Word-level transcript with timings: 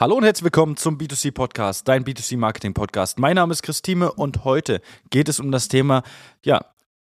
Hallo 0.00 0.14
und 0.14 0.22
herzlich 0.22 0.44
willkommen 0.44 0.76
zum 0.76 0.96
B2C 0.96 1.32
Podcast, 1.32 1.88
dein 1.88 2.04
B2C 2.04 2.38
Marketing 2.38 2.72
Podcast. 2.72 3.18
Mein 3.18 3.34
Name 3.34 3.50
ist 3.52 3.64
Christine 3.64 4.12
und 4.12 4.44
heute 4.44 4.80
geht 5.10 5.28
es 5.28 5.40
um 5.40 5.50
das 5.50 5.66
Thema, 5.66 6.04
ja, 6.44 6.64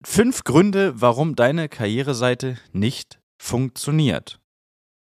fünf 0.05 0.45
Gründe, 0.45 0.93
warum 0.95 1.35
deine 1.35 1.69
Karriereseite 1.69 2.59
nicht 2.71 3.19
funktioniert. 3.43 4.39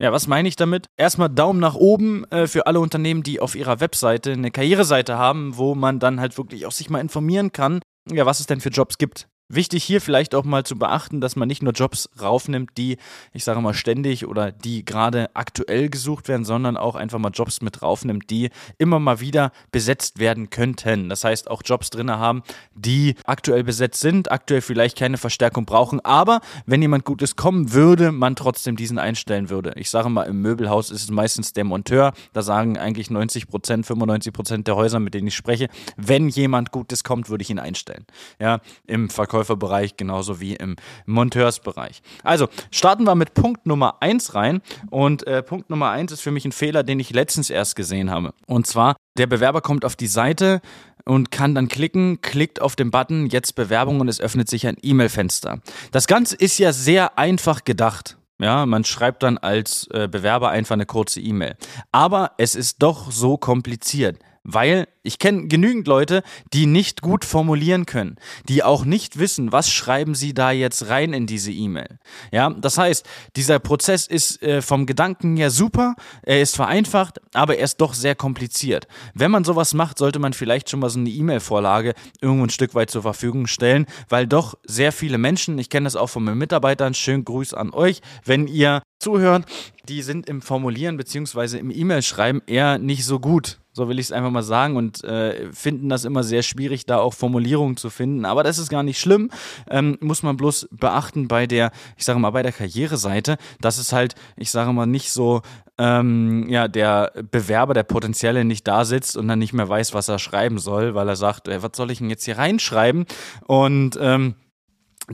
Ja, 0.02 0.12
was 0.12 0.26
meine 0.26 0.48
ich 0.48 0.56
damit? 0.56 0.84
Erstmal 0.98 1.30
Daumen 1.30 1.60
nach 1.60 1.74
oben 1.74 2.24
äh, 2.24 2.46
für 2.46 2.66
alle 2.66 2.78
Unternehmen, 2.78 3.22
die 3.22 3.40
auf 3.40 3.54
ihrer 3.54 3.80
Webseite 3.80 4.32
eine 4.32 4.50
Karriereseite 4.50 5.16
haben, 5.16 5.56
wo 5.56 5.74
man 5.74 5.98
dann 5.98 6.20
halt 6.20 6.36
wirklich 6.36 6.66
auch 6.66 6.72
sich 6.72 6.90
mal 6.90 7.00
informieren 7.00 7.52
kann, 7.52 7.80
ja, 8.10 8.26
was 8.26 8.40
es 8.40 8.46
denn 8.46 8.60
für 8.60 8.68
Jobs 8.68 8.98
gibt. 8.98 9.28
Wichtig 9.54 9.84
hier 9.84 10.00
vielleicht 10.00 10.34
auch 10.34 10.44
mal 10.44 10.64
zu 10.64 10.78
beachten, 10.78 11.20
dass 11.20 11.36
man 11.36 11.46
nicht 11.46 11.62
nur 11.62 11.74
Jobs 11.74 12.08
raufnimmt, 12.18 12.70
die, 12.78 12.96
ich 13.34 13.44
sage 13.44 13.60
mal, 13.60 13.74
ständig 13.74 14.26
oder 14.26 14.50
die 14.50 14.82
gerade 14.82 15.28
aktuell 15.34 15.90
gesucht 15.90 16.26
werden, 16.26 16.46
sondern 16.46 16.78
auch 16.78 16.94
einfach 16.94 17.18
mal 17.18 17.28
Jobs 17.28 17.60
mit 17.60 17.82
raufnimmt, 17.82 18.30
die 18.30 18.48
immer 18.78 18.98
mal 18.98 19.20
wieder 19.20 19.52
besetzt 19.70 20.18
werden 20.18 20.48
könnten. 20.48 21.10
Das 21.10 21.24
heißt, 21.24 21.50
auch 21.50 21.60
Jobs 21.62 21.90
drin 21.90 22.10
haben, 22.10 22.42
die 22.74 23.14
aktuell 23.26 23.62
besetzt 23.62 24.00
sind, 24.00 24.32
aktuell 24.32 24.62
vielleicht 24.62 24.96
keine 24.96 25.18
Verstärkung 25.18 25.66
brauchen, 25.66 26.00
aber 26.00 26.40
wenn 26.64 26.80
jemand 26.80 27.04
Gutes 27.04 27.36
kommen 27.36 27.74
würde, 27.74 28.10
man 28.10 28.36
trotzdem 28.36 28.76
diesen 28.76 28.98
einstellen 28.98 29.50
würde. 29.50 29.74
Ich 29.76 29.90
sage 29.90 30.08
mal, 30.08 30.22
im 30.22 30.40
Möbelhaus 30.40 30.90
ist 30.90 31.02
es 31.02 31.10
meistens 31.10 31.52
der 31.52 31.64
Monteur. 31.64 32.14
Da 32.32 32.40
sagen 32.40 32.78
eigentlich 32.78 33.10
90 33.10 33.48
Prozent, 33.48 33.84
95 33.84 34.32
Prozent 34.32 34.66
der 34.66 34.76
Häuser, 34.76 34.98
mit 34.98 35.12
denen 35.12 35.26
ich 35.26 35.36
spreche, 35.36 35.68
wenn 35.98 36.30
jemand 36.30 36.72
Gutes 36.72 37.04
kommt, 37.04 37.28
würde 37.28 37.42
ich 37.42 37.50
ihn 37.50 37.58
einstellen. 37.58 38.06
Ja, 38.40 38.60
im 38.86 39.10
Verkäufer 39.10 39.41
Verkäuferbereich 39.44 39.96
genauso 39.96 40.40
wie 40.40 40.54
im 40.54 40.76
Monteursbereich. 41.06 42.02
Also 42.22 42.48
starten 42.70 43.04
wir 43.04 43.14
mit 43.14 43.34
Punkt 43.34 43.66
Nummer 43.66 43.96
1 44.00 44.34
rein. 44.34 44.60
Und 44.90 45.26
äh, 45.26 45.42
Punkt 45.42 45.70
Nummer 45.70 45.90
1 45.90 46.12
ist 46.12 46.20
für 46.20 46.30
mich 46.30 46.44
ein 46.44 46.52
Fehler, 46.52 46.82
den 46.82 47.00
ich 47.00 47.10
letztens 47.10 47.50
erst 47.50 47.76
gesehen 47.76 48.10
habe. 48.10 48.32
Und 48.46 48.66
zwar, 48.66 48.96
der 49.18 49.26
Bewerber 49.26 49.60
kommt 49.60 49.84
auf 49.84 49.96
die 49.96 50.06
Seite 50.06 50.60
und 51.04 51.30
kann 51.30 51.54
dann 51.54 51.68
klicken, 51.68 52.20
klickt 52.20 52.60
auf 52.60 52.76
den 52.76 52.90
Button 52.90 53.26
jetzt 53.26 53.54
Bewerbung 53.54 54.00
und 54.00 54.08
es 54.08 54.20
öffnet 54.20 54.48
sich 54.48 54.66
ein 54.66 54.76
E-Mail-Fenster. 54.80 55.60
Das 55.90 56.06
Ganze 56.06 56.36
ist 56.36 56.58
ja 56.58 56.72
sehr 56.72 57.18
einfach 57.18 57.64
gedacht. 57.64 58.16
Ja, 58.40 58.66
man 58.66 58.84
schreibt 58.84 59.22
dann 59.22 59.38
als 59.38 59.86
äh, 59.92 60.08
Bewerber 60.08 60.50
einfach 60.50 60.74
eine 60.74 60.86
kurze 60.86 61.20
E-Mail. 61.20 61.56
Aber 61.92 62.32
es 62.38 62.54
ist 62.54 62.82
doch 62.82 63.12
so 63.12 63.36
kompliziert. 63.36 64.18
Weil 64.44 64.88
ich 65.02 65.18
kenne 65.18 65.48
genügend 65.48 65.86
Leute, 65.86 66.22
die 66.52 66.66
nicht 66.66 67.00
gut 67.00 67.24
formulieren 67.24 67.86
können, 67.86 68.16
die 68.48 68.62
auch 68.62 68.84
nicht 68.84 69.18
wissen, 69.18 69.52
was 69.52 69.70
schreiben 69.70 70.14
sie 70.14 70.34
da 70.34 70.50
jetzt 70.50 70.88
rein 70.88 71.12
in 71.12 71.26
diese 71.26 71.52
E-Mail. 71.52 71.98
Ja, 72.30 72.50
das 72.50 72.78
heißt, 72.78 73.06
dieser 73.36 73.58
Prozess 73.58 74.06
ist 74.06 74.42
äh, 74.42 74.62
vom 74.62 74.86
Gedanken 74.86 75.36
her 75.36 75.50
super, 75.50 75.94
er 76.22 76.40
ist 76.40 76.56
vereinfacht, 76.56 77.20
aber 77.34 77.56
er 77.56 77.64
ist 77.64 77.80
doch 77.80 77.94
sehr 77.94 78.14
kompliziert. 78.14 78.86
Wenn 79.14 79.30
man 79.30 79.44
sowas 79.44 79.74
macht, 79.74 79.98
sollte 79.98 80.18
man 80.18 80.32
vielleicht 80.32 80.70
schon 80.70 80.80
mal 80.80 80.90
so 80.90 80.98
eine 80.98 81.10
E-Mail-Vorlage 81.10 81.94
irgendwo 82.20 82.44
ein 82.44 82.50
Stück 82.50 82.74
weit 82.74 82.90
zur 82.90 83.02
Verfügung 83.02 83.46
stellen, 83.46 83.86
weil 84.08 84.26
doch 84.26 84.54
sehr 84.64 84.92
viele 84.92 85.18
Menschen, 85.18 85.58
ich 85.58 85.70
kenne 85.70 85.84
das 85.84 85.96
auch 85.96 86.08
von 86.08 86.24
meinen 86.24 86.38
Mitarbeitern, 86.38 86.94
schönen 86.94 87.24
Gruß 87.24 87.54
an 87.54 87.72
euch, 87.72 88.00
wenn 88.24 88.46
ihr 88.46 88.82
zuhört, 89.02 89.44
die 89.88 90.02
sind 90.02 90.28
im 90.28 90.40
Formulieren 90.40 90.96
bzw. 90.96 91.58
im 91.58 91.70
E-Mail-Schreiben 91.70 92.42
eher 92.46 92.78
nicht 92.78 93.04
so 93.04 93.20
gut. 93.20 93.58
So 93.74 93.88
will 93.88 93.98
ich 93.98 94.06
es 94.06 94.12
einfach 94.12 94.30
mal 94.30 94.42
sagen 94.42 94.76
und 94.76 95.02
äh, 95.02 95.50
finden 95.50 95.88
das 95.88 96.04
immer 96.04 96.22
sehr 96.22 96.42
schwierig, 96.42 96.84
da 96.84 96.98
auch 96.98 97.14
Formulierungen 97.14 97.78
zu 97.78 97.88
finden. 97.88 98.26
Aber 98.26 98.42
das 98.42 98.58
ist 98.58 98.68
gar 98.68 98.82
nicht 98.82 99.00
schlimm. 99.00 99.30
Ähm, 99.68 99.96
muss 100.00 100.22
man 100.22 100.36
bloß 100.36 100.68
beachten 100.72 101.26
bei 101.26 101.46
der, 101.46 101.70
ich 101.96 102.04
sage 102.04 102.18
mal, 102.18 102.30
bei 102.30 102.42
der 102.42 102.52
Karriereseite, 102.52 103.38
dass 103.60 103.78
es 103.78 103.94
halt, 103.94 104.14
ich 104.36 104.50
sage 104.50 104.74
mal, 104.74 104.84
nicht 104.84 105.10
so, 105.10 105.40
ähm, 105.78 106.48
ja, 106.50 106.68
der 106.68 107.12
Bewerber, 107.30 107.72
der 107.72 107.84
Potenzielle 107.84 108.44
nicht 108.44 108.68
da 108.68 108.84
sitzt 108.84 109.16
und 109.16 109.26
dann 109.26 109.38
nicht 109.38 109.54
mehr 109.54 109.68
weiß, 109.68 109.94
was 109.94 110.08
er 110.08 110.18
schreiben 110.18 110.58
soll, 110.58 110.94
weil 110.94 111.08
er 111.08 111.16
sagt, 111.16 111.48
ey, 111.48 111.62
was 111.62 111.72
soll 111.74 111.90
ich 111.90 111.98
denn 111.98 112.10
jetzt 112.10 112.26
hier 112.26 112.36
reinschreiben? 112.36 113.06
Und 113.46 113.98
ähm, 113.98 114.34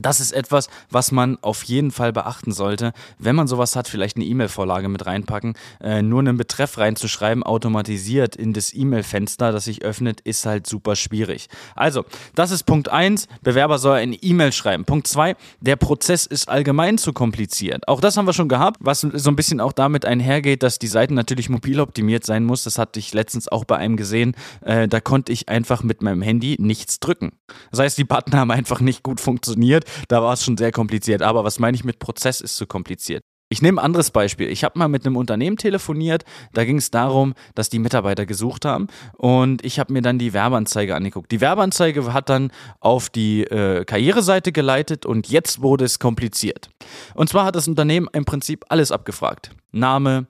das 0.01 0.19
ist 0.19 0.31
etwas, 0.31 0.69
was 0.89 1.11
man 1.11 1.37
auf 1.41 1.63
jeden 1.63 1.91
Fall 1.91 2.13
beachten 2.13 2.51
sollte. 2.51 2.93
Wenn 3.17 3.35
man 3.35 3.47
sowas 3.47 3.75
hat, 3.75 3.87
vielleicht 3.87 4.15
eine 4.15 4.25
E-Mail-Vorlage 4.25 4.89
mit 4.89 5.05
reinpacken. 5.05 5.53
Äh, 5.81 6.01
nur 6.01 6.19
einen 6.19 6.37
Betreff 6.37 6.77
reinzuschreiben, 6.77 7.43
automatisiert 7.43 8.35
in 8.35 8.53
das 8.53 8.73
E-Mail-Fenster, 8.73 9.51
das 9.51 9.65
sich 9.65 9.83
öffnet, 9.83 10.21
ist 10.21 10.45
halt 10.45 10.67
super 10.67 10.95
schwierig. 10.95 11.47
Also, 11.75 12.05
das 12.35 12.51
ist 12.51 12.63
Punkt 12.63 12.89
1. 12.89 13.27
Bewerber 13.41 13.79
soll 13.79 13.97
eine 13.97 14.15
E-Mail 14.15 14.51
schreiben. 14.51 14.85
Punkt 14.85 15.07
2. 15.07 15.35
Der 15.61 15.75
Prozess 15.75 16.25
ist 16.25 16.49
allgemein 16.49 16.97
zu 16.97 17.13
kompliziert. 17.13 17.87
Auch 17.87 18.01
das 18.01 18.17
haben 18.17 18.25
wir 18.25 18.33
schon 18.33 18.49
gehabt, 18.49 18.77
was 18.79 19.01
so 19.01 19.29
ein 19.29 19.35
bisschen 19.35 19.61
auch 19.61 19.73
damit 19.73 20.05
einhergeht, 20.05 20.63
dass 20.63 20.79
die 20.79 20.87
Seite 20.87 21.13
natürlich 21.13 21.49
mobil 21.49 21.79
optimiert 21.79 22.25
sein 22.25 22.43
muss. 22.43 22.63
Das 22.63 22.77
hatte 22.77 22.99
ich 22.99 23.13
letztens 23.13 23.47
auch 23.47 23.65
bei 23.65 23.77
einem 23.77 23.97
gesehen. 23.97 24.35
Äh, 24.61 24.87
da 24.87 24.99
konnte 24.99 25.31
ich 25.31 25.49
einfach 25.49 25.83
mit 25.83 26.01
meinem 26.01 26.21
Handy 26.21 26.57
nichts 26.59 26.99
drücken. 26.99 27.33
Das 27.71 27.79
heißt, 27.79 27.97
die 27.97 28.03
Button 28.03 28.35
haben 28.35 28.51
einfach 28.51 28.79
nicht 28.79 29.03
gut 29.03 29.19
funktioniert 29.19 29.85
da 30.07 30.21
war 30.21 30.33
es 30.33 30.43
schon 30.43 30.57
sehr 30.57 30.71
kompliziert. 30.71 31.21
Aber 31.21 31.43
was 31.43 31.59
meine 31.59 31.75
ich 31.75 31.83
mit 31.83 31.99
Prozess 31.99 32.41
ist 32.41 32.57
zu 32.57 32.67
kompliziert? 32.67 33.21
Ich 33.51 33.63
nehme 33.63 33.81
ein 33.81 33.85
anderes 33.85 34.11
Beispiel. 34.11 34.47
Ich 34.47 34.63
habe 34.63 34.77
mal 34.77 34.87
mit 34.87 35.05
einem 35.05 35.17
Unternehmen 35.17 35.57
telefoniert, 35.57 36.23
da 36.53 36.65
ging 36.65 36.77
es 36.77 36.91
darum, 36.91 37.33
dass 37.55 37.69
die 37.69 37.79
Mitarbeiter 37.79 38.27
gesucht 38.27 38.63
haben 38.63 38.87
und 39.17 39.65
ich 39.65 39.79
habe 39.79 39.91
mir 39.91 40.03
dann 40.03 40.19
die 40.19 40.33
Werbeanzeige 40.33 40.95
angeguckt. 40.95 41.31
Die 41.31 41.41
Werbeanzeige 41.41 42.13
hat 42.13 42.29
dann 42.29 42.51
auf 42.79 43.09
die 43.09 43.41
äh, 43.45 43.85
Karriereseite 43.85 44.51
geleitet 44.51 45.07
und 45.07 45.29
jetzt 45.29 45.63
wurde 45.63 45.85
es 45.85 45.97
kompliziert. 45.97 46.69
Und 47.15 47.29
zwar 47.29 47.45
hat 47.45 47.55
das 47.55 47.67
Unternehmen 47.67 48.07
im 48.13 48.23
Prinzip 48.23 48.65
alles 48.69 48.91
abgefragt. 48.91 49.49
Name, 49.71 50.27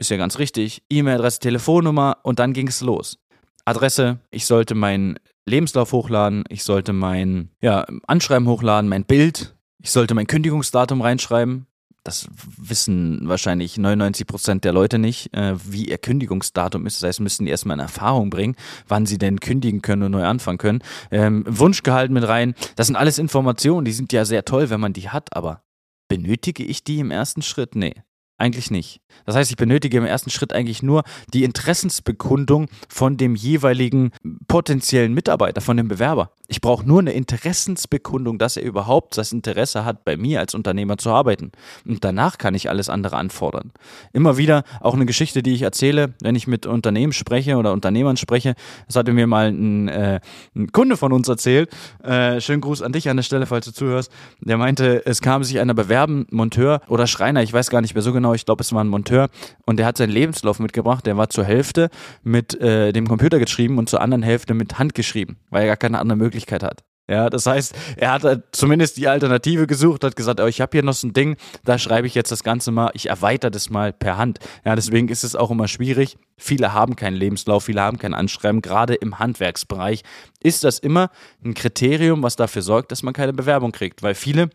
ist 0.00 0.10
ja 0.10 0.16
ganz 0.16 0.40
richtig, 0.40 0.82
E-Mail-Adresse, 0.90 1.38
Telefonnummer 1.38 2.18
und 2.24 2.40
dann 2.40 2.52
ging 2.54 2.66
es 2.66 2.80
los. 2.80 3.18
Adresse, 3.66 4.18
ich 4.32 4.46
sollte 4.46 4.74
meinen 4.74 5.20
Lebenslauf 5.48 5.92
hochladen, 5.92 6.44
ich 6.48 6.64
sollte 6.64 6.92
mein 6.92 7.50
ja, 7.60 7.86
Anschreiben 8.06 8.46
hochladen, 8.46 8.88
mein 8.88 9.04
Bild, 9.04 9.56
ich 9.78 9.90
sollte 9.90 10.14
mein 10.14 10.26
Kündigungsdatum 10.26 11.00
reinschreiben. 11.00 11.66
Das 12.04 12.26
wissen 12.56 13.28
wahrscheinlich 13.28 13.76
99 13.76 14.26
Prozent 14.26 14.64
der 14.64 14.72
Leute 14.72 14.98
nicht, 14.98 15.34
äh, 15.34 15.54
wie 15.70 15.88
ihr 15.88 15.98
Kündigungsdatum 15.98 16.86
ist. 16.86 17.02
Das 17.02 17.08
heißt, 17.08 17.20
müssen 17.20 17.44
die 17.44 17.50
erstmal 17.50 17.76
in 17.76 17.82
Erfahrung 17.82 18.30
bringen, 18.30 18.56
wann 18.86 19.04
sie 19.04 19.18
denn 19.18 19.40
kündigen 19.40 19.82
können 19.82 20.04
und 20.04 20.12
neu 20.12 20.24
anfangen 20.24 20.58
können. 20.58 20.82
Ähm, 21.10 21.44
Wunschgehalt 21.46 22.10
mit 22.10 22.26
rein. 22.26 22.54
Das 22.76 22.86
sind 22.86 22.96
alles 22.96 23.18
Informationen, 23.18 23.84
die 23.84 23.92
sind 23.92 24.12
ja 24.12 24.24
sehr 24.24 24.44
toll, 24.44 24.70
wenn 24.70 24.80
man 24.80 24.94
die 24.94 25.10
hat, 25.10 25.36
aber 25.36 25.64
benötige 26.08 26.64
ich 26.64 26.82
die 26.82 27.00
im 27.00 27.10
ersten 27.10 27.42
Schritt? 27.42 27.74
Nee. 27.74 27.94
Eigentlich 28.40 28.70
nicht. 28.70 29.00
Das 29.26 29.34
heißt, 29.34 29.50
ich 29.50 29.56
benötige 29.56 29.98
im 29.98 30.04
ersten 30.04 30.30
Schritt 30.30 30.52
eigentlich 30.52 30.82
nur 30.82 31.02
die 31.34 31.42
Interessensbekundung 31.42 32.68
von 32.88 33.16
dem 33.16 33.34
jeweiligen 33.34 34.12
potenziellen 34.46 35.12
Mitarbeiter, 35.12 35.60
von 35.60 35.76
dem 35.76 35.88
Bewerber. 35.88 36.30
Ich 36.46 36.60
brauche 36.60 36.86
nur 36.86 37.00
eine 37.00 37.12
Interessensbekundung, 37.12 38.38
dass 38.38 38.56
er 38.56 38.62
überhaupt 38.62 39.18
das 39.18 39.32
Interesse 39.32 39.84
hat, 39.84 40.04
bei 40.04 40.16
mir 40.16 40.40
als 40.40 40.54
Unternehmer 40.54 40.96
zu 40.96 41.10
arbeiten. 41.10 41.52
Und 41.84 42.04
danach 42.04 42.38
kann 42.38 42.54
ich 42.54 42.70
alles 42.70 42.88
andere 42.88 43.16
anfordern. 43.16 43.72
Immer 44.12 44.38
wieder 44.38 44.62
auch 44.80 44.94
eine 44.94 45.04
Geschichte, 45.04 45.42
die 45.42 45.52
ich 45.52 45.62
erzähle, 45.62 46.14
wenn 46.22 46.36
ich 46.36 46.46
mit 46.46 46.64
Unternehmen 46.64 47.12
spreche 47.12 47.56
oder 47.56 47.72
Unternehmern 47.72 48.16
spreche. 48.16 48.54
Das 48.86 48.96
hatte 48.96 49.12
mir 49.12 49.26
mal 49.26 49.48
ein, 49.48 49.88
äh, 49.88 50.20
ein 50.54 50.72
Kunde 50.72 50.96
von 50.96 51.12
uns 51.12 51.28
erzählt. 51.28 51.70
Äh, 52.02 52.40
schönen 52.40 52.62
Gruß 52.62 52.82
an 52.82 52.92
dich 52.92 53.10
an 53.10 53.16
der 53.16 53.24
Stelle, 53.24 53.46
falls 53.46 53.66
du 53.66 53.72
zuhörst. 53.72 54.10
Der 54.40 54.56
meinte, 54.56 55.04
es 55.04 55.20
kam 55.20 55.44
sich 55.44 55.58
einer 55.58 55.74
bewerben, 55.74 56.26
Monteur 56.30 56.80
oder 56.88 57.06
Schreiner, 57.06 57.42
ich 57.42 57.52
weiß 57.52 57.68
gar 57.68 57.82
nicht 57.82 57.94
mehr 57.94 58.02
so 58.02 58.12
genau, 58.12 58.27
ich 58.34 58.46
glaube, 58.46 58.62
es 58.62 58.72
war 58.72 58.82
ein 58.82 58.88
Monteur. 58.88 59.28
Und 59.66 59.78
der 59.78 59.86
hat 59.86 59.96
seinen 59.96 60.10
Lebenslauf 60.10 60.58
mitgebracht. 60.58 61.06
Der 61.06 61.16
war 61.16 61.28
zur 61.28 61.44
Hälfte 61.44 61.90
mit 62.22 62.60
äh, 62.60 62.92
dem 62.92 63.06
Computer 63.08 63.38
geschrieben 63.38 63.78
und 63.78 63.88
zur 63.88 64.00
anderen 64.00 64.22
Hälfte 64.22 64.54
mit 64.54 64.78
Hand 64.78 64.94
geschrieben, 64.94 65.38
weil 65.50 65.62
er 65.62 65.68
gar 65.68 65.76
keine 65.76 65.98
andere 65.98 66.16
Möglichkeit 66.16 66.28
Möglichkeit 66.28 66.62
hat. 66.62 66.84
Ja, 67.10 67.30
das 67.30 67.46
heißt, 67.46 67.74
er 67.96 68.12
hat 68.12 68.24
halt 68.24 68.42
zumindest 68.52 68.98
die 68.98 69.08
Alternative 69.08 69.66
gesucht, 69.66 70.04
hat 70.04 70.14
gesagt, 70.14 70.40
oh, 70.40 70.46
ich 70.46 70.60
habe 70.60 70.72
hier 70.72 70.82
noch 70.82 70.92
so 70.92 71.06
ein 71.06 71.14
Ding, 71.14 71.36
da 71.64 71.78
schreibe 71.78 72.06
ich 72.06 72.14
jetzt 72.14 72.30
das 72.30 72.44
Ganze 72.44 72.70
mal, 72.70 72.90
ich 72.92 73.08
erweitere 73.08 73.50
das 73.50 73.70
mal 73.70 73.94
per 73.94 74.18
Hand. 74.18 74.40
Ja, 74.62 74.76
deswegen 74.76 75.08
ist 75.08 75.24
es 75.24 75.34
auch 75.34 75.50
immer 75.50 75.68
schwierig. 75.68 76.18
Viele 76.36 76.74
haben 76.74 76.96
keinen 76.96 77.16
Lebenslauf, 77.16 77.64
viele 77.64 77.80
haben 77.80 77.96
kein 77.96 78.12
Anschreiben. 78.12 78.60
Gerade 78.60 78.94
im 78.94 79.18
Handwerksbereich 79.18 80.02
ist 80.42 80.64
das 80.64 80.78
immer 80.78 81.08
ein 81.42 81.54
Kriterium, 81.54 82.22
was 82.22 82.36
dafür 82.36 82.60
sorgt, 82.60 82.92
dass 82.92 83.02
man 83.02 83.14
keine 83.14 83.32
Bewerbung 83.32 83.72
kriegt, 83.72 84.02
weil 84.02 84.14
viele 84.14 84.50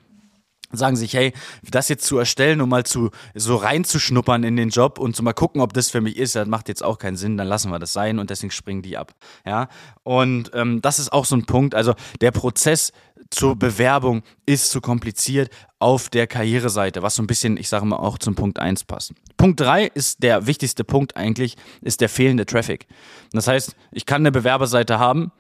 sagen 0.74 0.96
sich, 0.96 1.14
hey, 1.14 1.34
das 1.70 1.90
jetzt 1.90 2.06
zu 2.06 2.18
erstellen, 2.18 2.62
um 2.62 2.70
mal 2.70 2.86
zu 2.86 3.12
so 3.36 3.56
reinzuschnuppern 3.56 4.44
in 4.44 4.56
den 4.56 4.70
Job 4.70 5.00
und 5.00 5.16
zu 5.16 5.24
mal 5.24 5.34
gucken, 5.34 5.62
ob 5.62 5.74
das 5.74 5.90
für 5.90 6.02
mich 6.02 6.18
ist, 6.18 6.36
das 6.36 6.48
macht 6.48 6.68
jetzt 6.68 6.84
auch 6.84 6.98
keinen 6.98 7.16
Sinn, 7.16 7.38
dann 7.38 7.48
lassen 7.48 7.72
wir 7.72 7.80
das 7.80 7.94
sein 7.94 8.20
und 8.20 8.30
deswegen 8.30 8.52
springen 8.52 8.82
die 8.82 8.98
ab. 8.98 9.14
Ja, 9.46 9.68
und 10.04 10.52
ähm, 10.54 10.82
das 10.82 11.00
ist 11.00 11.14
auch 11.14 11.26
so 11.26 11.36
ein 11.36 11.46
Punkt. 11.46 11.76
Also 11.76 11.94
der 12.22 12.32
Prozess 12.32 12.92
zur 13.30 13.56
Bewerbung 13.56 14.24
ist 14.46 14.70
zu 14.70 14.82
kompliziert 14.82 15.50
auf 15.80 16.10
der 16.10 16.28
Karriereseite, 16.28 17.02
was 17.02 17.16
so 17.16 17.24
ein 17.24 17.28
bisschen, 17.28 17.58
ich 17.58 17.70
sage 17.70 17.86
mal, 17.86 17.98
auch 17.98 18.18
zum 18.18 18.36
Punkt 18.36 18.60
1 18.60 18.84
passt. 18.86 19.14
Punkt 19.38 19.60
3 19.60 19.86
ist 19.86 20.24
der 20.24 20.48
wichtigste 20.48 20.84
Punkt 20.84 21.18
eigentlich, 21.18 21.56
ist 21.82 22.02
der 22.02 22.10
fehlende 22.10 22.46
Traffic. 22.46 22.88
Das 23.32 23.48
heißt, 23.48 23.76
ich 23.92 24.06
kann 24.06 24.22
eine 24.22 24.32
Bewerberseite 24.32 25.00
haben, 25.00 25.32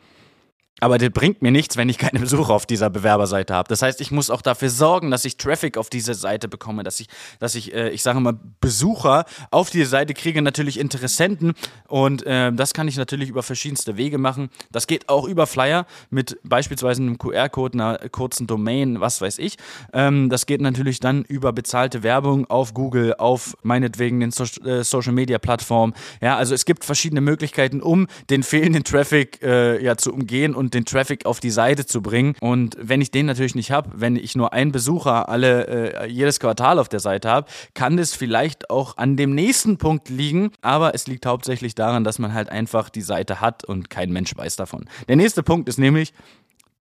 Aber 0.83 0.97
das 0.97 1.11
bringt 1.11 1.41
mir 1.41 1.51
nichts, 1.51 1.77
wenn 1.77 1.87
ich 1.87 1.97
keine 1.97 2.19
Besucher 2.19 2.53
auf 2.53 2.65
dieser 2.65 2.89
Bewerberseite 2.89 3.53
habe. 3.53 3.69
Das 3.69 3.81
heißt, 3.81 4.01
ich 4.01 4.11
muss 4.11 4.29
auch 4.29 4.41
dafür 4.41 4.69
sorgen, 4.69 5.11
dass 5.11 5.23
ich 5.23 5.37
Traffic 5.37 5.77
auf 5.77 5.89
diese 5.89 6.13
Seite 6.13 6.49
bekomme, 6.49 6.83
dass 6.83 6.99
ich, 6.99 7.07
dass 7.39 7.55
ich, 7.55 7.73
äh, 7.73 7.91
ich 7.91 8.03
sage 8.03 8.19
mal, 8.19 8.37
Besucher 8.59 9.23
auf 9.49 9.69
diese 9.69 9.85
Seite 9.85 10.13
kriege, 10.13 10.41
natürlich 10.41 10.77
Interessenten. 10.77 11.53
Und 11.87 12.25
äh, 12.25 12.51
das 12.51 12.73
kann 12.73 12.89
ich 12.89 12.97
natürlich 12.97 13.29
über 13.29 13.43
verschiedenste 13.43 13.95
Wege 13.95 14.17
machen. 14.17 14.49
Das 14.73 14.85
geht 14.85 15.07
auch 15.07 15.25
über 15.25 15.47
Flyer 15.47 15.85
mit 16.09 16.37
beispielsweise 16.43 17.01
einem 17.01 17.17
QR-Code, 17.17 17.75
einer 17.75 17.97
kurzen 18.09 18.45
Domain, 18.45 18.99
was 18.99 19.21
weiß 19.21 19.37
ich. 19.37 19.55
Ähm, 19.93 20.29
das 20.29 20.47
geht 20.47 20.59
natürlich 20.59 20.99
dann 20.99 21.23
über 21.23 21.53
bezahlte 21.53 22.03
Werbung 22.03 22.45
auf 22.49 22.73
Google, 22.73 23.13
auf 23.19 23.55
meinetwegen 23.63 24.19
den 24.19 24.31
so 24.31 24.43
äh, 24.65 24.83
Social 24.83 25.13
Media 25.13 25.39
Plattformen. 25.39 25.93
Ja, 26.19 26.35
also 26.35 26.53
es 26.53 26.65
gibt 26.65 26.83
verschiedene 26.83 27.21
Möglichkeiten, 27.21 27.81
um 27.81 28.07
den 28.29 28.43
fehlenden 28.43 28.83
Traffic 28.83 29.41
äh, 29.41 29.81
ja 29.81 29.95
zu 29.95 30.11
umgehen 30.11 30.53
und 30.53 30.72
den 30.73 30.85
Traffic 30.85 31.25
auf 31.25 31.39
die 31.39 31.51
Seite 31.51 31.85
zu 31.85 32.01
bringen. 32.01 32.35
Und 32.41 32.77
wenn 32.79 33.01
ich 33.01 33.11
den 33.11 33.25
natürlich 33.25 33.55
nicht 33.55 33.71
habe, 33.71 33.89
wenn 33.93 34.15
ich 34.15 34.35
nur 34.35 34.53
einen 34.53 34.71
Besucher 34.71 35.29
alle 35.29 36.03
äh, 36.03 36.07
jedes 36.07 36.39
Quartal 36.39 36.79
auf 36.79 36.89
der 36.89 36.99
Seite 36.99 37.29
habe, 37.29 37.49
kann 37.73 37.97
das 37.97 38.13
vielleicht 38.13 38.69
auch 38.69 38.97
an 38.97 39.17
dem 39.17 39.35
nächsten 39.35 39.77
Punkt 39.77 40.09
liegen. 40.09 40.51
Aber 40.61 40.95
es 40.95 41.07
liegt 41.07 41.25
hauptsächlich 41.25 41.75
daran, 41.75 42.03
dass 42.03 42.19
man 42.19 42.33
halt 42.33 42.49
einfach 42.49 42.89
die 42.89 43.01
Seite 43.01 43.41
hat 43.41 43.63
und 43.63 43.89
kein 43.89 44.11
Mensch 44.11 44.35
weiß 44.35 44.55
davon. 44.55 44.85
Der 45.07 45.15
nächste 45.15 45.43
Punkt 45.43 45.69
ist 45.69 45.79
nämlich, 45.79 46.13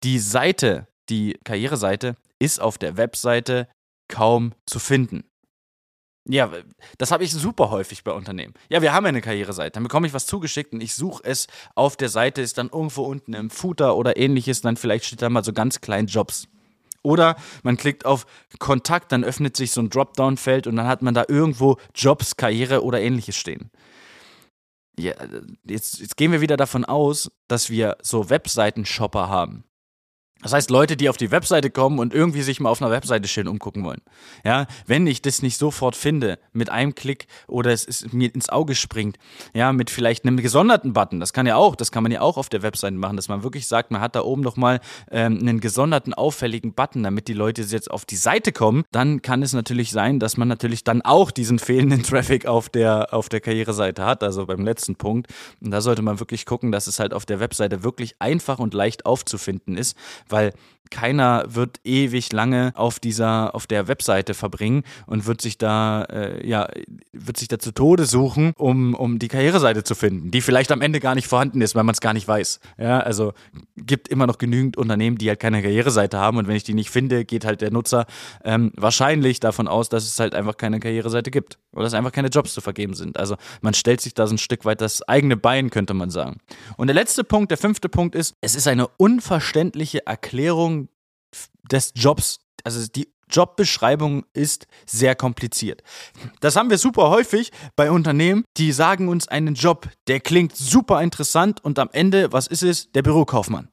die 0.03 0.19
Seite, 0.19 0.87
die 1.09 1.39
Karriereseite, 1.45 2.17
ist 2.39 2.61
auf 2.61 2.79
der 2.79 2.97
Webseite 2.97 3.69
kaum 4.09 4.53
zu 4.67 4.79
finden. 4.79 5.25
Ja, 6.27 6.53
das 6.99 7.11
habe 7.11 7.25
ich 7.25 7.33
super 7.33 7.71
häufig 7.71 8.05
bei 8.05 8.13
Unternehmen. 8.13 8.55
Ja, 8.69 8.83
wir 8.83 8.93
haben 8.93 9.05
ja 9.05 9.09
eine 9.09 9.23
Karriereseite. 9.23 9.73
Dann 9.73 9.85
bekomme 9.85 10.07
ich 10.07 10.13
was 10.13 10.27
zugeschickt 10.27 10.73
und 10.73 10.81
ich 10.83 10.95
suche 10.95 11.25
es 11.25 11.47
auf 11.75 11.97
der 11.97 12.09
Seite, 12.09 12.43
ist 12.43 12.59
dann 12.59 12.69
irgendwo 12.69 13.03
unten 13.03 13.33
im 13.33 13.51
Footer 13.51 13.97
oder 13.97 14.17
ähnliches. 14.17 14.61
Dann 14.61 14.77
vielleicht 14.77 15.07
steht 15.07 15.23
da 15.23 15.31
mal 15.31 15.45
so 15.45 15.53
ganz 15.53 15.81
klein 15.81 16.07
Jobs. 16.07 16.47
Oder 17.03 17.37
man 17.63 17.79
klickt 17.79 18.05
auf 18.05 18.27
Kontakt, 18.59 19.13
dann 19.13 19.25
öffnet 19.25 19.57
sich 19.57 19.73
so 19.73 19.81
ein 19.81 19.89
Dropdown-Feld 19.89 20.67
und 20.67 20.77
dann 20.77 20.87
hat 20.87 21.01
man 21.01 21.15
da 21.15 21.25
irgendwo 21.27 21.79
Jobs, 21.95 22.37
Karriere 22.37 22.85
oder 22.85 23.01
ähnliches 23.01 23.37
stehen. 23.37 23.71
Ja, 24.99 25.15
jetzt, 25.65 26.01
jetzt 26.01 26.19
gehen 26.19 26.33
wir 26.33 26.43
wieder 26.43 26.59
davon 26.59 26.85
aus, 26.85 27.31
dass 27.49 27.71
wir 27.71 27.97
so 28.03 28.29
Webseiten-Shopper 28.29 29.31
haben. 29.31 29.65
Das 30.43 30.55
heißt, 30.55 30.71
Leute, 30.71 30.97
die 30.97 31.09
auf 31.11 31.19
die 31.19 31.31
Webseite 31.31 31.71
kommen 31.71 31.99
und 31.99 32.15
irgendwie 32.15 32.43
sich 32.43 32.61
mal 32.61 32.71
auf 32.71 32.81
einer 32.81 32.91
Webseite 32.91 33.29
schön 33.29 33.47
umgucken 33.47 33.85
wollen. 33.85 34.01
Ja, 34.45 34.67
wenn 34.87 35.07
ich 35.07 35.21
das 35.21 35.43
nicht 35.43 35.59
sofort 35.59 35.97
finde, 35.97 36.39
mit 36.53 36.71
einem 36.71 36.95
Klick 36.95 37.27
oder 37.47 37.73
es 37.73 37.85
ist 37.85 38.13
mir 38.15 38.35
ins 38.35 38.49
Auge 38.49 38.75
springt, 38.75 39.19
ja, 39.53 39.73
mit 39.73 39.91
vielleicht 39.91 40.25
einem 40.25 40.39
gesonderten 40.39 40.95
Button, 40.95 41.21
das 41.21 41.35
kann 41.35 41.47
ja 41.47 41.57
auch, 41.57 41.77
das 41.77 41.93
kann 41.93 42.03
man 42.03 42.11
ja 42.11 42.23
auch 42.23 42.39
auf 42.39 42.49
der 42.49 42.63
Webseite 42.63 42.97
machen, 42.97 43.17
dass 43.17 43.29
man 43.29 43.43
wirklich 43.43 43.67
sagt, 43.69 43.91
man 43.91 44.01
hat 44.01 44.17
da 44.17 44.23
oben 44.23 44.41
nochmal 44.41 44.81
ähm, 45.11 45.39
einen 45.41 45.61
gesonderten, 45.61 46.15
auffälligen 46.15 46.73
Button, 46.73 47.03
damit 47.03 47.29
die 47.29 47.35
Leute 47.35 47.63
jetzt 47.63 47.91
auf 47.91 48.07
die 48.07 48.17
Seite 48.17 48.53
kommen, 48.53 48.85
dann 48.93 49.21
kann 49.21 49.43
es 49.43 49.53
natürlich 49.53 49.91
sein, 49.91 50.21
dass 50.21 50.39
man 50.39 50.49
natürlich 50.49 50.85
dann 50.85 51.03
auch 51.03 51.31
diesen 51.31 51.59
fehlenden 51.59 52.03
Traffic 52.05 52.47
auf 52.47 52.71
der, 52.71 53.13
auf 53.13 53.29
der 53.29 53.41
Karriereseite 53.41 54.07
hat, 54.07 54.23
also 54.23 54.47
beim 54.47 54.65
letzten 54.65 54.97
Punkt. 54.97 55.31
Und 55.61 55.71
da 55.71 55.83
sollte 55.83 56.01
man 56.01 56.19
wirklich 56.19 56.47
gucken, 56.47 56.73
dass 56.73 56.87
es 56.87 56.99
halt 56.99 57.13
auf 57.13 57.27
der 57.27 57.41
Webseite 57.41 57.83
wirklich 57.83 58.15
einfach 58.21 58.59
und 58.59 58.73
leicht 58.73 59.05
aufzufinden 59.05 59.77
ist, 59.77 59.97
weil 60.31 60.53
keiner 60.91 61.45
wird 61.47 61.81
ewig 61.85 62.33
lange 62.33 62.73
auf 62.75 62.99
dieser, 62.99 63.55
auf 63.55 63.67
der 63.67 63.89
Webseite 63.89 64.35
verbringen 64.35 64.83
und 65.07 65.27
wird 65.27 65.41
sich 65.41 65.57
da, 65.57 66.03
äh, 66.05 66.47
ja, 66.47 66.69
wird 67.13 67.37
sich 67.37 67.49
da 67.49 67.59
zu 67.59 67.73
Tode 67.73 68.05
suchen, 68.05 68.53
um, 68.57 68.95
um 68.95 69.19
die 69.19 69.29
Karriereseite 69.29 69.85
zu 69.85 69.95
finden, 69.95 70.31
die 70.31 70.41
vielleicht 70.41 70.73
am 70.73 70.83
Ende 70.83 71.01
gar 71.01 71.15
nicht 71.15 71.29
vorhanden 71.29 71.63
ist, 71.63 71.75
weil 71.75 71.85
man 71.85 71.93
es 71.93 72.01
gar 72.01 72.13
nicht 72.13 72.27
weiß. 72.27 72.61
Ja, 72.77 72.99
also 73.01 73.33
gibt 73.77 74.09
immer 74.09 74.27
noch 74.27 74.39
genügend 74.39 74.77
Unternehmen, 74.77 75.17
die 75.17 75.29
halt 75.29 75.41
keine 75.41 75.63
Karriereseite 75.63 76.19
haben 76.19 76.37
und 76.39 76.49
wenn 76.49 76.57
ich 76.57 76.65
die 76.65 76.75
nicht 76.75 76.91
finde, 76.91 77.25
geht 77.25 77.45
halt 77.45 77.61
der 77.61 77.71
Nutzer 77.71 78.07
ähm, 78.45 78.73
wahrscheinlich 78.77 79.41
davon 79.41 79.69
aus, 79.69 79.89
dass 79.89 80.05
es 80.05 80.19
halt 80.19 80.35
einfach 80.35 80.57
keine 80.57 80.81
Karriereseite 80.81 81.31
gibt 81.31 81.59
oder 81.73 81.85
dass 81.85 81.95
einfach 81.95 82.13
keine 82.13 82.29
Jobs 82.29 82.53
zu 82.53 82.61
vergeben 82.61 82.95
sind. 82.95 83.17
Also 83.17 83.37
man 83.61 83.75
stellt 83.75 84.01
sich 84.01 84.15
da 84.15 84.27
so 84.27 84.35
ein 84.35 84.39
Stück 84.39 84.65
weit 84.65 84.81
das 84.81 85.03
eigene 85.09 85.37
Bein, 85.37 85.71
könnte 85.71 85.95
man 85.95 86.11
sagen. 86.11 86.41
Und 86.77 86.89
der 86.89 86.95
letzte 86.95 87.23
Punkt, 87.23 87.51
der 87.53 87.59
fünfte 87.59 87.89
Punkt 87.89 88.17
ist, 88.17 88.35
es 88.41 88.57
ist 88.57 88.67
eine 88.67 88.89
unverständliche 88.89 90.07
Erklärung 90.07 90.20
des 91.71 91.93
Jobs. 91.95 92.41
Also 92.65 92.87
die 92.87 93.09
Jobbeschreibung 93.31 94.25
ist 94.33 94.67
sehr 94.87 95.15
kompliziert. 95.15 95.83
Das 96.41 96.57
haben 96.57 96.71
wir 96.71 96.79
super 96.79 97.11
häufig 97.11 97.53
bei 97.77 97.91
Unternehmen, 97.91 98.45
die 98.57 98.73
sagen 98.73 99.09
uns 99.09 99.29
einen 99.29 99.55
Job, 99.55 99.89
der 100.09 100.21
klingt 100.21 100.57
super 100.57 101.01
interessant 101.03 101.65
und 101.65 101.79
am 101.79 101.89
Ende, 101.93 102.33
was 102.33 102.47
ist 102.47 102.63
es? 102.63 102.93
Der 102.93 103.03
Bürokaufmann. 103.03 103.69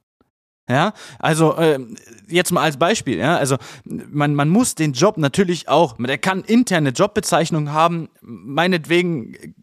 Ja, 0.69 0.91
also 1.17 1.55
äh, 1.55 1.79
jetzt 2.27 2.51
mal 2.51 2.61
als 2.63 2.75
Beispiel, 2.75 3.19
ja, 3.19 3.37
also 3.37 3.55
man, 3.85 4.35
man 4.35 4.49
muss 4.49 4.75
den 4.75 4.91
Job 4.91 5.17
natürlich 5.17 5.69
auch, 5.69 5.95
der 5.97 6.17
kann 6.17 6.41
interne 6.41 6.89
Jobbezeichnungen 6.89 7.71
haben, 7.71 8.09
meinetwegen, 8.19 9.55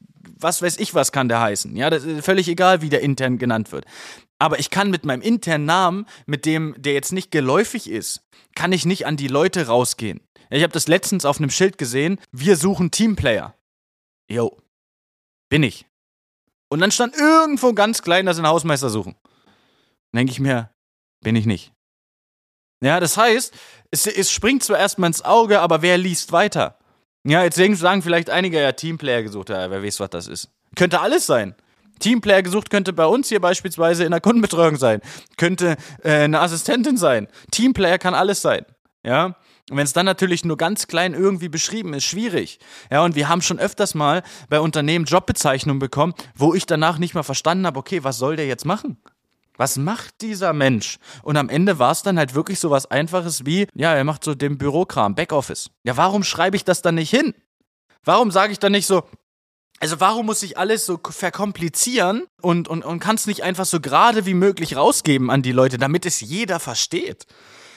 was 0.45 0.63
weiß 0.63 0.77
ich, 0.79 0.95
was 0.95 1.11
kann 1.11 1.29
der 1.29 1.41
heißen, 1.41 1.75
ja, 1.75 1.91
das 1.91 2.05
ist 2.05 2.25
völlig 2.25 2.47
egal, 2.49 2.83
wie 2.83 2.91
der 2.91 3.01
intern 3.01 3.39
genannt 3.39 3.73
wird. 3.73 3.87
Aber 4.39 4.61
ich 4.61 4.71
kann 4.71 4.91
mit 4.91 5.05
meinem 5.05 5.23
internen 5.23 5.65
Namen, 5.65 6.07
mit 6.27 6.45
dem, 6.45 6.75
der 6.79 6.93
jetzt 6.93 7.13
nicht 7.13 7.33
geläufig 7.33 7.91
ist, 7.91 8.23
kann 8.55 8.71
ich 8.71 8.85
nicht 8.85 9.07
an 9.07 9.17
die 9.17 9.27
Leute 9.27 9.67
rausgehen. 9.67 10.21
Ich 10.51 10.63
habe 10.63 10.73
das 10.73 10.87
letztens 10.87 11.25
auf 11.25 11.39
einem 11.39 11.51
Schild 11.51 11.79
gesehen, 11.79 12.21
wir 12.31 12.57
suchen 12.57 12.91
Teamplayer. 12.91 13.57
Jo, 14.31 14.57
bin 15.49 15.63
ich. 15.63 15.87
Und 16.69 16.81
dann 16.81 16.91
stand 16.91 17.17
irgendwo 17.17 17.73
ganz 17.73 18.03
klein, 18.03 18.27
dass 18.27 18.37
sie 18.37 18.43
einen 18.43 18.53
Hausmeister 18.53 18.91
suchen. 18.91 19.17
Denke 20.15 20.31
ich 20.31 20.41
mir, 20.41 20.71
bin 21.23 21.37
ich 21.37 21.47
nicht. 21.47 21.73
Ja, 22.83 23.01
das 23.01 23.17
heißt, 23.17 23.55
es, 23.91 24.07
es 24.07 24.31
springt 24.31 24.63
zwar 24.63 24.79
erstmal 24.79 25.09
ins 25.09 25.23
Auge, 25.23 25.61
aber 25.61 25.81
wer 25.81 25.97
liest 25.97 26.33
weiter? 26.33 26.79
Ja, 27.27 27.43
jetzt 27.43 27.57
sagen 27.57 28.03
vielleicht 28.03 28.29
einige 28.29 28.61
ja 28.61 28.73
Teamplayer 28.73 29.23
gesucht, 29.23 29.49
ja, 29.49 29.71
wer 29.71 29.83
weiß, 29.83 30.01
was 30.01 30.11
das 30.11 30.27
ist. 30.27 30.51
Könnte 30.77 31.01
alles 31.01 31.27
sein. 31.27 31.55
Teamplayer 32.01 32.43
gesucht 32.43 32.71
könnte 32.71 32.93
bei 32.93 33.07
uns 33.07 33.29
hier 33.29 33.41
beispielsweise 33.41 34.05
in 34.05 34.11
der 34.11 34.21
Kundenbetreuung 34.21 34.77
sein, 34.77 35.01
könnte 35.37 35.77
äh, 36.03 36.25
eine 36.25 36.41
Assistentin 36.41 36.97
sein. 36.97 37.29
Teamplayer 37.51 37.99
kann 37.99 38.15
alles 38.15 38.43
sein. 38.43 38.67
Ja, 39.05 39.37
und 39.71 39.79
wenn 39.79 39.85
es 39.85 39.95
dann 39.95 40.05
natürlich 40.05 40.45
nur 40.45 40.59
ganz 40.59 40.87
klein 40.87 41.15
irgendwie 41.15 41.49
beschrieben 41.49 41.95
ist, 41.95 42.05
schwierig. 42.05 42.59
Ja, 42.91 43.03
und 43.03 43.15
wir 43.15 43.29
haben 43.29 43.41
schon 43.41 43.59
öfters 43.59 43.95
mal 43.95 44.23
bei 44.51 44.61
Unternehmen 44.61 45.07
Jobbezeichnungen 45.07 45.79
bekommen, 45.79 46.13
wo 46.35 46.53
ich 46.53 46.67
danach 46.67 46.99
nicht 46.99 47.15
mal 47.15 47.23
verstanden 47.23 47.67
habe, 47.67 47.79
okay, 47.79 48.05
was 48.05 48.19
soll 48.19 48.37
der 48.37 48.47
jetzt 48.47 48.67
machen? 48.67 48.99
Was 49.57 49.77
macht 49.77 50.21
dieser 50.21 50.53
Mensch? 50.53 50.99
Und 51.23 51.37
am 51.37 51.49
Ende 51.49 51.79
war 51.79 51.93
es 51.93 52.03
dann 52.03 52.19
halt 52.19 52.35
wirklich 52.35 52.59
so 52.59 52.71
was 52.71 52.87
Einfaches 52.87 53.47
wie, 53.47 53.69
ja, 53.75 53.95
er 53.95 54.05
macht 54.05 54.25
so 54.25 54.35
den 54.35 54.59
Bürokram, 54.59 55.15
Backoffice. 55.15 55.71
Ja, 55.85 55.97
warum 55.97 56.25
schreibe 56.25 56.57
ich 56.57 56.65
das 56.65 56.83
dann 56.83 56.97
nicht 56.97 57.11
hin? 57.11 57.35
Warum 58.05 58.31
sage 58.31 58.53
ich 58.53 58.59
dann 58.59 58.73
nicht 58.73 58.87
so, 58.87 59.05
also 59.81 60.01
warum 60.01 60.27
muss 60.27 60.43
ich 60.43 60.59
alles 60.59 60.87
so 60.87 60.99
verkomplizieren 61.03 62.25
und, 62.43 62.69
und, 62.69 62.85
und 62.85 63.01
kann 63.01 63.17
es 63.17 63.27
nicht 63.27 63.43
einfach 63.43 63.65
so 63.65 63.81
gerade 63.81 64.27
wie 64.27 64.35
möglich 64.35 64.77
rausgeben 64.77 65.31
an 65.31 65.43
die 65.43 65.53
Leute, 65.53 65.79
damit 65.79 66.07
es 66.07 66.21
jeder 66.21 66.61
versteht? 66.61 67.27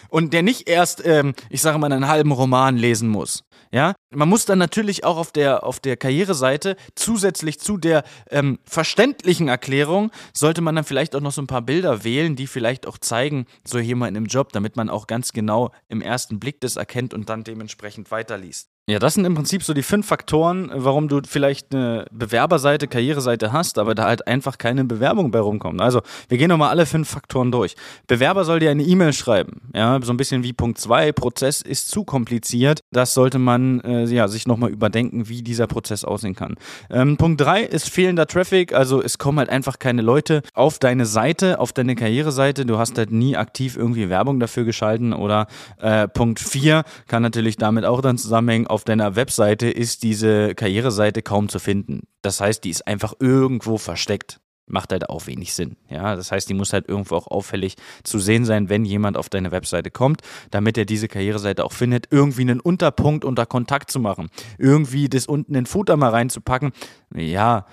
Und 0.10 0.34
der 0.34 0.42
nicht 0.42 0.70
erst, 0.70 1.06
ähm, 1.06 1.34
ich 1.50 1.62
sage 1.62 1.78
mal, 1.80 1.92
einen 1.92 2.08
halben 2.08 2.32
Roman 2.32 2.78
lesen 2.78 3.10
muss. 3.10 3.44
Ja, 3.72 3.96
man 4.10 4.30
muss 4.30 4.46
dann 4.46 4.60
natürlich 4.60 5.04
auch 5.04 5.18
auf 5.18 5.32
der, 5.32 5.64
auf 5.64 5.80
der 5.80 5.98
Karriereseite 5.98 6.76
zusätzlich 6.96 7.60
zu 7.60 7.78
der 7.78 8.04
ähm, 8.30 8.60
verständlichen 8.64 9.48
Erklärung, 9.48 10.12
sollte 10.34 10.62
man 10.62 10.76
dann 10.76 10.86
vielleicht 10.86 11.16
auch 11.16 11.22
noch 11.22 11.32
so 11.32 11.42
ein 11.42 11.48
paar 11.48 11.62
Bilder 11.62 12.04
wählen, 12.04 12.36
die 12.36 12.48
vielleicht 12.48 12.88
auch 12.88 12.98
zeigen, 12.98 13.46
so 13.66 13.80
jemand 13.80 14.16
im 14.16 14.26
Job, 14.26 14.54
damit 14.54 14.76
man 14.76 14.90
auch 14.90 15.08
ganz 15.08 15.34
genau 15.34 15.72
im 15.90 16.02
ersten 16.02 16.40
Blick 16.40 16.62
das 16.62 16.76
erkennt 16.76 17.14
und 17.14 17.30
dann 17.30 17.44
dementsprechend 17.44 18.12
weiterliest. 18.12 18.70
Ja, 18.90 19.00
das 19.00 19.16
sind 19.16 19.26
im 19.26 19.36
Prinzip 19.36 19.64
so 19.64 19.74
die 19.74 19.84
fünf 19.84 20.08
Faktoren, 20.08 20.72
warum 20.74 21.10
du 21.10 21.20
vielleicht 21.28 21.76
eine 21.76 22.06
Bewerberseite, 22.10 22.88
Karriereseite 22.88 23.52
hast, 23.52 23.80
aber 23.80 23.96
da 23.96 24.06
halt 24.06 24.26
einfach 24.30 24.58
keine 24.58 24.86
Bewerbung 24.86 25.30
bei 25.30 25.42
rumkommt. 25.42 25.82
Also, 25.82 26.00
wir 26.30 26.38
gehen 26.38 26.48
nochmal 26.48 26.70
alle 26.70 26.86
fünf 26.86 27.10
Faktoren 27.10 27.52
durch. 27.52 27.76
Bewerber 28.08 28.46
soll 28.46 28.62
dir 28.62 28.72
eine 28.72 28.84
E-Mail 28.84 29.12
schreiben. 29.12 29.60
Ja, 29.76 30.00
so 30.02 30.14
ein 30.14 30.16
bisschen 30.16 30.44
wie 30.44 30.54
Punkt 30.54 30.78
zwei. 30.78 31.12
Prozess 31.12 31.62
ist 31.62 31.90
zu 31.90 32.06
kompliziert. 32.06 32.80
Das 32.94 33.14
sollte 33.14 33.40
man 33.40 33.82
äh, 33.82 34.06
ja, 34.06 34.30
sich 34.30 34.48
nochmal 34.48 34.70
überdenken, 34.70 35.28
wie 35.28 35.42
dieser 35.42 35.68
Prozess 35.68 36.06
aussehen 36.06 36.36
kann. 36.36 36.56
Ähm, 36.90 37.18
Punkt 37.18 37.42
drei 37.42 37.64
ist 37.64 37.90
fehlender 37.90 38.26
Traffic. 38.26 38.72
Also, 38.72 39.04
es 39.04 39.18
kommen 39.18 39.40
halt 39.40 39.50
einfach 39.50 39.80
keine 39.80 40.02
Leute 40.02 40.44
auf 40.54 40.80
deine 40.80 41.06
Seite, 41.06 41.60
auf 41.60 41.74
deine 41.74 41.96
Karriereseite. 41.98 42.66
Du 42.66 42.78
hast 42.78 42.98
halt 42.98 43.12
nie 43.12 43.36
aktiv 43.36 43.76
irgendwie 43.76 44.08
Werbung 44.08 44.40
dafür 44.40 44.64
geschalten. 44.64 45.12
Oder 45.12 45.48
äh, 45.82 46.08
Punkt 46.08 46.40
vier 46.40 46.86
kann 47.10 47.22
natürlich 47.22 47.58
damit 47.58 47.84
auch 47.84 48.00
dann 48.00 48.18
zusammenhängen 48.18 48.68
auf 48.78 48.84
deiner 48.84 49.16
Webseite 49.16 49.72
ist 49.72 50.04
diese 50.04 50.54
Karriereseite 50.54 51.24
kaum 51.24 51.50
zu 51.50 51.58
finden. 51.58 52.02
Das 52.22 52.42
heißt, 52.42 52.64
die 52.64 52.70
ist 52.70 52.86
einfach 52.86 53.16
irgendwo 53.20 53.80
versteckt. 53.80 54.40
Macht 54.68 54.92
halt 54.92 55.10
auch 55.10 55.26
wenig 55.26 55.56
Sinn. 55.56 55.78
Ja, 55.90 56.16
das 56.16 56.32
heißt, 56.32 56.48
die 56.48 56.54
muss 56.54 56.74
halt 56.74 56.88
irgendwo 56.88 57.16
auch 57.16 57.26
auffällig 57.26 57.74
zu 58.04 58.20
sehen 58.20 58.46
sein, 58.46 58.70
wenn 58.70 58.86
jemand 58.86 59.18
auf 59.18 59.30
deine 59.30 59.50
Webseite 59.50 59.90
kommt, 59.90 60.22
damit 60.52 60.78
er 60.78 60.86
diese 60.86 61.08
Karriereseite 61.08 61.66
auch 61.66 61.72
findet, 61.72 62.10
irgendwie 62.12 62.44
einen 62.44 62.60
Unterpunkt 62.60 63.26
unter 63.26 63.48
Kontakt 63.48 63.90
zu 63.90 64.00
machen, 64.00 64.30
irgendwie 64.60 65.10
das 65.10 65.26
unten 65.26 65.56
in 65.56 65.62
den 65.62 65.66
Footer 65.66 65.98
mal 65.98 66.12
reinzupacken. 66.12 66.72
Ja, 67.16 67.66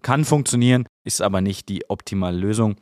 kann 0.00 0.24
funktionieren, 0.24 0.86
ist 1.04 1.20
aber 1.20 1.42
nicht 1.42 1.68
die 1.68 1.90
optimale 1.90 2.38
Lösung. 2.38 2.76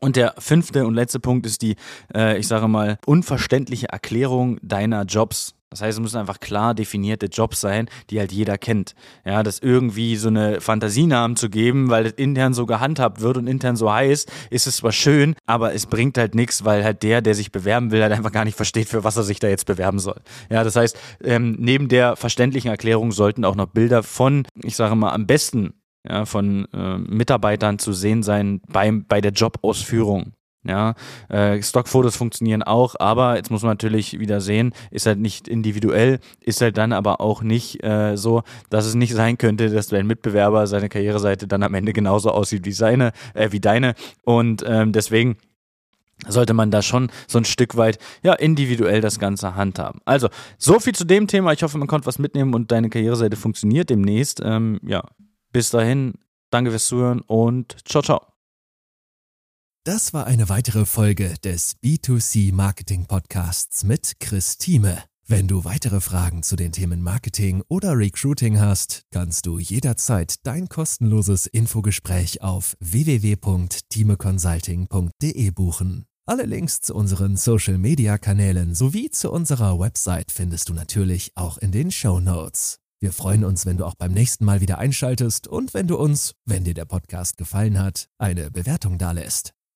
Und 0.00 0.14
der 0.14 0.34
fünfte 0.38 0.86
und 0.86 0.94
letzte 0.94 1.18
Punkt 1.18 1.44
ist 1.44 1.60
die, 1.62 1.74
äh, 2.14 2.38
ich 2.38 2.46
sage 2.46 2.68
mal, 2.68 2.98
unverständliche 3.04 3.88
Erklärung 3.88 4.60
deiner 4.62 5.02
Jobs. 5.02 5.57
Das 5.70 5.82
heißt, 5.82 5.98
es 5.98 6.02
müssen 6.02 6.16
einfach 6.16 6.40
klar 6.40 6.74
definierte 6.74 7.26
Jobs 7.26 7.60
sein, 7.60 7.88
die 8.08 8.18
halt 8.18 8.32
jeder 8.32 8.56
kennt. 8.56 8.94
Ja, 9.24 9.42
das 9.42 9.58
irgendwie 9.58 10.16
so 10.16 10.28
eine 10.28 10.60
Fantasienamen 10.60 11.36
zu 11.36 11.50
geben, 11.50 11.90
weil 11.90 12.04
das 12.04 12.12
intern 12.14 12.54
so 12.54 12.64
gehandhabt 12.64 13.20
wird 13.20 13.36
und 13.36 13.46
intern 13.46 13.76
so 13.76 13.92
heißt, 13.92 14.32
ist 14.50 14.66
es 14.66 14.76
zwar 14.76 14.92
schön, 14.92 15.34
aber 15.46 15.74
es 15.74 15.86
bringt 15.86 16.16
halt 16.16 16.34
nichts, 16.34 16.64
weil 16.64 16.84
halt 16.84 17.02
der, 17.02 17.20
der 17.20 17.34
sich 17.34 17.52
bewerben 17.52 17.90
will, 17.90 18.02
halt 18.02 18.12
einfach 18.12 18.32
gar 18.32 18.44
nicht 18.44 18.56
versteht, 18.56 18.88
für 18.88 19.04
was 19.04 19.16
er 19.16 19.24
sich 19.24 19.40
da 19.40 19.48
jetzt 19.48 19.66
bewerben 19.66 19.98
soll. 19.98 20.20
Ja, 20.50 20.64
das 20.64 20.74
heißt, 20.76 20.98
ähm, 21.22 21.56
neben 21.58 21.88
der 21.88 22.16
verständlichen 22.16 22.70
Erklärung 22.70 23.12
sollten 23.12 23.44
auch 23.44 23.56
noch 23.56 23.66
Bilder 23.66 24.02
von, 24.02 24.46
ich 24.62 24.76
sage 24.76 24.94
mal, 24.94 25.12
am 25.12 25.26
besten 25.26 25.74
ja, 26.08 26.24
von 26.24 26.66
äh, 26.72 26.98
Mitarbeitern 26.98 27.78
zu 27.78 27.92
sehen 27.92 28.22
sein 28.22 28.62
beim, 28.68 29.04
bei 29.06 29.20
der 29.20 29.32
Jobausführung. 29.32 30.32
Ja, 30.68 30.94
äh, 31.30 31.62
Stockfotos 31.62 32.14
funktionieren 32.14 32.62
auch, 32.62 32.94
aber 33.00 33.36
jetzt 33.36 33.50
muss 33.50 33.62
man 33.62 33.70
natürlich 33.70 34.20
wieder 34.20 34.42
sehen, 34.42 34.74
ist 34.90 35.06
halt 35.06 35.18
nicht 35.18 35.48
individuell, 35.48 36.20
ist 36.40 36.60
halt 36.60 36.76
dann 36.76 36.92
aber 36.92 37.22
auch 37.22 37.42
nicht 37.42 37.82
äh, 37.82 38.16
so, 38.16 38.42
dass 38.68 38.84
es 38.84 38.94
nicht 38.94 39.14
sein 39.14 39.38
könnte, 39.38 39.70
dass 39.70 39.86
dein 39.86 40.06
Mitbewerber 40.06 40.66
seine 40.66 40.90
Karriereseite 40.90 41.48
dann 41.48 41.62
am 41.62 41.72
Ende 41.72 41.94
genauso 41.94 42.30
aussieht 42.30 42.66
wie 42.66 42.72
seine, 42.72 43.12
äh, 43.32 43.50
wie 43.50 43.60
deine. 43.60 43.94
Und 44.24 44.62
ähm, 44.66 44.92
deswegen 44.92 45.38
sollte 46.26 46.52
man 46.52 46.70
da 46.70 46.82
schon 46.82 47.10
so 47.26 47.38
ein 47.38 47.46
Stück 47.46 47.78
weit 47.78 47.98
ja 48.22 48.34
individuell 48.34 49.00
das 49.00 49.18
Ganze 49.18 49.54
handhaben. 49.54 50.00
Also 50.04 50.28
so 50.58 50.80
viel 50.80 50.94
zu 50.94 51.06
dem 51.06 51.28
Thema. 51.28 51.54
Ich 51.54 51.62
hoffe, 51.62 51.78
man 51.78 51.88
konnte 51.88 52.06
was 52.06 52.18
mitnehmen 52.18 52.52
und 52.52 52.72
deine 52.72 52.90
Karriereseite 52.90 53.36
funktioniert 53.36 53.88
demnächst. 53.88 54.42
Ähm, 54.44 54.80
ja, 54.82 55.02
bis 55.50 55.70
dahin, 55.70 56.12
danke 56.50 56.70
fürs 56.70 56.86
Zuhören 56.86 57.20
und 57.20 57.76
ciao 57.86 58.02
ciao. 58.02 58.37
Das 59.88 60.12
war 60.12 60.26
eine 60.26 60.50
weitere 60.50 60.84
Folge 60.84 61.32
des 61.42 61.78
B2C 61.82 62.52
Marketing 62.52 63.06
Podcasts 63.06 63.84
mit 63.84 64.20
Chris 64.20 64.58
Thieme. 64.58 65.02
Wenn 65.26 65.48
du 65.48 65.64
weitere 65.64 66.02
Fragen 66.02 66.42
zu 66.42 66.56
den 66.56 66.72
Themen 66.72 67.00
Marketing 67.00 67.62
oder 67.68 67.96
Recruiting 67.96 68.60
hast, 68.60 69.06
kannst 69.10 69.46
du 69.46 69.58
jederzeit 69.58 70.34
dein 70.42 70.68
kostenloses 70.68 71.46
Infogespräch 71.46 72.42
auf 72.42 72.76
www.timeconsulting.de 72.80 75.50
buchen. 75.52 76.04
Alle 76.26 76.44
Links 76.44 76.82
zu 76.82 76.94
unseren 76.94 77.38
Social 77.38 77.78
Media 77.78 78.18
Kanälen 78.18 78.74
sowie 78.74 79.08
zu 79.08 79.32
unserer 79.32 79.80
Website 79.80 80.30
findest 80.30 80.68
du 80.68 80.74
natürlich 80.74 81.32
auch 81.34 81.56
in 81.56 81.72
den 81.72 81.90
Show 81.90 82.20
Notes. 82.20 82.78
Wir 83.00 83.14
freuen 83.14 83.42
uns, 83.42 83.64
wenn 83.64 83.78
du 83.78 83.86
auch 83.86 83.94
beim 83.94 84.12
nächsten 84.12 84.44
Mal 84.44 84.60
wieder 84.60 84.76
einschaltest 84.76 85.48
und 85.48 85.72
wenn 85.72 85.86
du 85.86 85.96
uns, 85.96 86.34
wenn 86.44 86.64
dir 86.64 86.74
der 86.74 86.84
Podcast 86.84 87.38
gefallen 87.38 87.78
hat, 87.78 88.10
eine 88.18 88.50
Bewertung 88.50 88.98
dalässt. 88.98 89.54